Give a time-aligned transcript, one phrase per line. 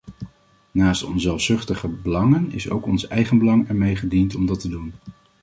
[0.71, 4.93] Naast onzelfzuchtige belangen is ook ons eigen belang ermee gediend om dat te doen.